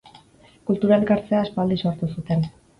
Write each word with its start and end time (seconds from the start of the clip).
Kultura 0.69 0.97
elkartzea 0.97 1.45
aspaldi 1.45 1.81
sortu 1.85 2.13
zuten. 2.19 2.47